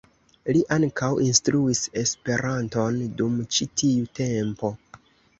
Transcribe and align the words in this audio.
Li 0.55 0.61
ankaŭ 0.75 1.09
instruis 1.25 1.81
Esperanton 2.03 2.97
dum 3.19 3.35
ĉi 3.57 3.67
tiu 3.83 4.09
tempo. 4.21 4.73